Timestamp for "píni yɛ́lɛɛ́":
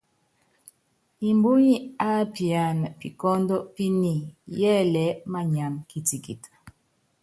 3.75-5.17